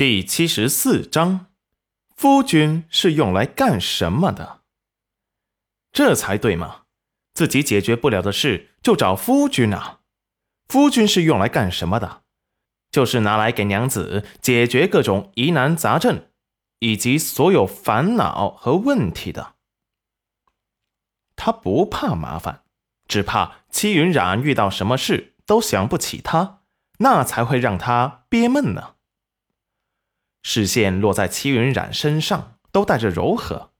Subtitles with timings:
[0.00, 1.48] 第七十四章，
[2.16, 4.62] 夫君是用来干什么的？
[5.92, 6.84] 这才对嘛！
[7.34, 10.00] 自己解决不了的事就找夫君啊！
[10.68, 12.22] 夫君是用来干什么的？
[12.90, 16.28] 就是拿来给娘子解决各种疑难杂症
[16.78, 19.56] 以及所有烦恼和问题的。
[21.36, 22.62] 他不怕麻烦，
[23.06, 26.62] 只怕戚云染遇到什么事都想不起他，
[27.00, 28.94] 那才会让他憋闷呢。
[30.52, 33.70] 视线落在戚云染身上，都带着柔和。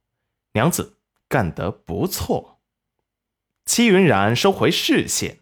[0.52, 2.60] 娘子干得不错。
[3.64, 5.40] 戚云染收回视线，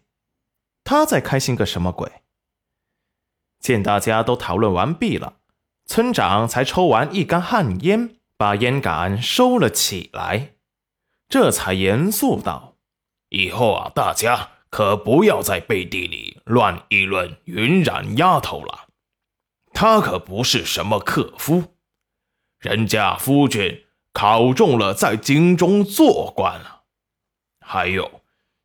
[0.83, 2.11] 他在开心个什么鬼？
[3.59, 5.35] 见大家都讨论完毕了，
[5.85, 10.53] 村长才抽完一杆旱烟，把烟杆收了起来，
[11.27, 12.73] 这才严肃道
[13.29, 18.87] ：“以后啊，大家可不要在背地里乱议论云染丫头了。”
[19.81, 21.77] 他可不是什么克夫，
[22.59, 26.81] 人家夫君考中了在京中做官了。
[27.65, 28.21] 还有，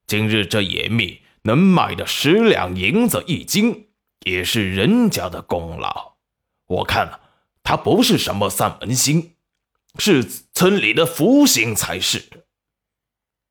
[0.09, 3.91] 今日这野蜜能卖的十两银子一斤，
[4.27, 6.17] 也是人家的功劳。
[6.67, 7.21] 我看
[7.63, 9.37] 他不是什么三门星，
[10.01, 12.29] 是村里的福星才是。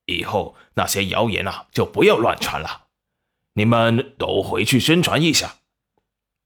[0.08, 2.88] 以后那些谣言啊，就不要乱传了，
[3.54, 5.56] 你们都回去宣传一下。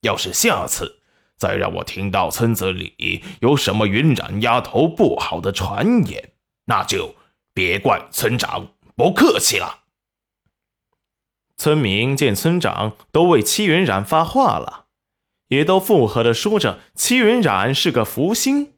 [0.02, 0.94] 要是下次。
[1.38, 6.32] 再让我听到村子里有什么云染丫头不好的传言，
[6.66, 7.16] 那就
[7.54, 9.84] 别怪村长不客气了。
[11.56, 14.86] 村民见村长都为戚云染发话了，
[15.48, 18.74] 也都附和的说着：“戚云染是个福星。”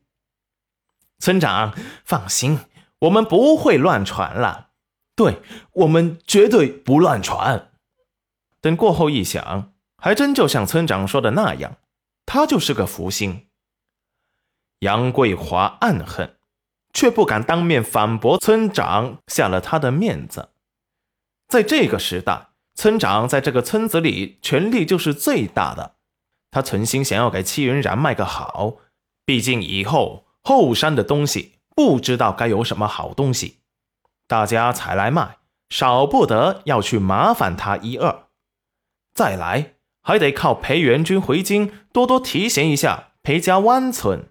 [1.20, 1.74] 村长
[2.06, 2.60] 放心，
[3.00, 4.68] 我们不会乱传了。
[5.16, 5.42] 对
[5.74, 7.72] 我们绝对不乱传。
[8.62, 11.79] 等过后一想，还真就像村长说的那样。
[12.32, 13.48] 他就是个福星。
[14.82, 16.38] 杨桂华暗恨，
[16.94, 20.50] 却不敢当面反驳村长，下了他的面子。
[21.48, 25.96] 在这个时代，村长在这个村子里权力就是最大的。
[26.52, 28.76] 他存心想要给戚云然卖个好，
[29.26, 33.62] 毕竟以后后山的东西不知道该有什么好东西，
[34.28, 35.40] 大家才来卖，
[35.72, 38.28] 少不得要去麻烦他一二。
[39.16, 39.79] 再来。
[40.02, 44.30] 还得靠裴元军回京多多提携一下裴家湾村。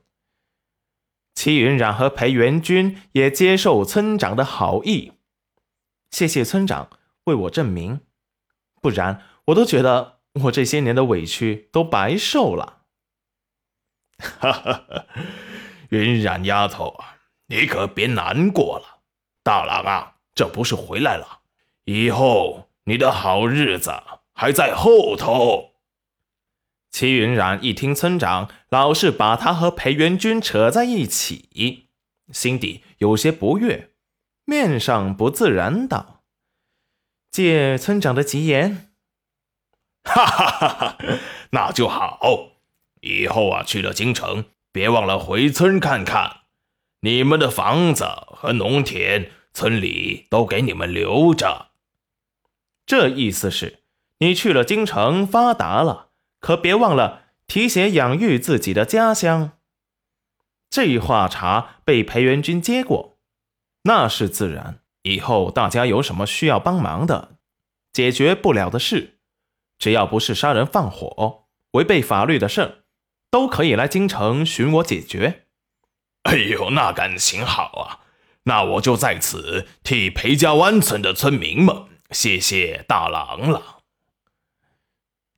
[1.35, 5.13] 齐云染和裴元军也接受村长的好意，
[6.11, 6.91] 谢谢村长
[7.25, 8.01] 为我证明，
[8.81, 12.83] 不然我都觉得我这些年的委屈都白受了。
[14.19, 15.07] 哈哈哈，
[15.91, 18.99] 云染丫头啊，你可别难过了。
[19.45, 21.43] 大郎啊，这不是回来了，
[21.85, 23.93] 以后你的好日子。
[24.39, 25.73] 还在后头。
[26.93, 31.89] 齐云冉一听村长老是把他和裴元军扯在一起，
[32.33, 33.91] 心底有些不悦，
[34.45, 36.23] 面上不自然道
[37.33, 38.93] ：“借村长的吉言。”
[40.05, 40.99] 哈哈哈哈
[41.51, 42.53] 那就好。
[43.01, 46.43] 以后啊，去了京城，别忘了回村看看。
[47.01, 51.73] 你们的房子和农田，村里都给你们留着。
[52.87, 53.81] 这意思是。
[54.19, 56.09] 你去了京城发达了，
[56.41, 59.53] 可别忘了提携养育自己的家乡。
[60.71, 63.19] 这话茬被裴元军接过，
[63.85, 64.81] 那是自然。
[65.03, 67.37] 以后大家有什么需要帮忙的，
[67.93, 69.19] 解决不了的事，
[69.79, 72.85] 只要不是杀人放火、违背法律的事
[73.31, 75.47] 都可以来京城寻我解决。
[76.25, 78.05] 哎呦，那感情好啊！
[78.43, 83.78] 那我就在此替裴家湾村的村民们谢谢大郎了。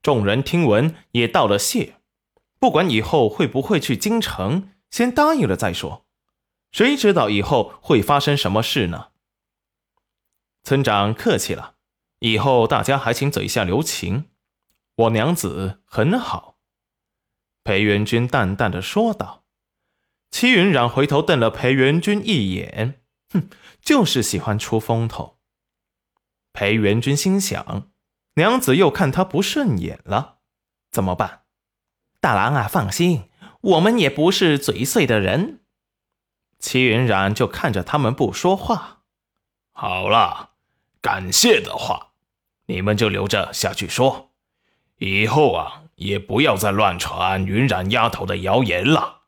[0.02, 1.96] 众人听闻也道了谢，
[2.58, 6.06] 不管以后会不会去京城，先答应了再说。
[6.72, 9.08] 谁知道以后会发生什么事呢？
[10.62, 11.74] 村长客气了，
[12.20, 14.30] 以后大家还请嘴下留情。
[14.96, 16.58] 我娘子很好。
[17.64, 19.44] 裴元君淡淡的说道。
[20.30, 23.48] 戚云染回头瞪了裴元君一眼，哼，
[23.82, 25.38] 就是喜欢出风头。
[26.52, 27.89] 裴元君心想。
[28.40, 30.38] 娘子又看他不顺眼了，
[30.90, 31.42] 怎么办？
[32.22, 33.24] 大郎啊，放心，
[33.60, 35.60] 我们也不是嘴碎的人。
[36.58, 39.02] 齐云染就看着他们不说话。
[39.72, 40.52] 好了，
[41.02, 42.12] 感谢的话，
[42.64, 44.30] 你们就留着下去说。
[44.96, 49.24] 以后啊，也不要再乱传云染丫头的谣言了，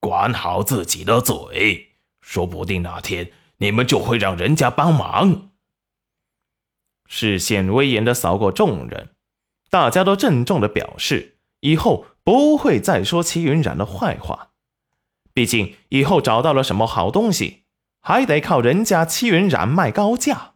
[0.00, 5.51] 管好自己的嘴，说不定哪天你们就会让人家帮忙。
[7.14, 9.10] 视线威严的扫过众人，
[9.68, 14.52] 大家都郑重的表示，以后不会再说齐云染的坏话。
[15.34, 17.64] 毕竟以后找到了什么好东西，
[18.00, 20.54] 还得靠人家齐云染卖高价。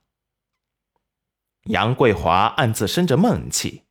[1.64, 3.82] 杨桂华暗自生着闷气，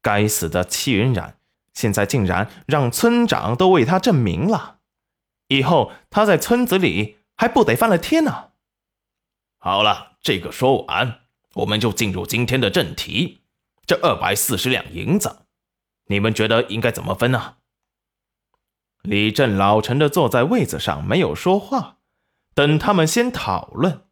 [0.00, 1.38] 该死的齐云染，
[1.74, 4.78] 现在竟然让村长都为他证明了，
[5.48, 8.50] 以后他在村子里还不得翻了天呢？
[9.58, 11.21] 好了，这个说完，
[11.54, 13.42] 我们就进入今天的正题。
[13.84, 15.46] 这二百四十两银子，
[16.06, 17.56] 你们觉得应该怎么分呢？
[19.02, 21.98] 李正老沉的坐在位子上，没有说话，
[22.54, 24.06] 等他们先讨论。